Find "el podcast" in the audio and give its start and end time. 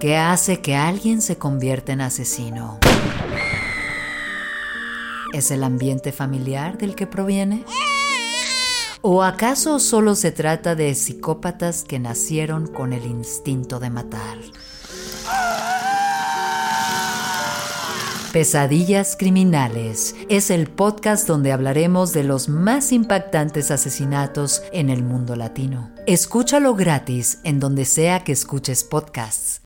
20.50-21.26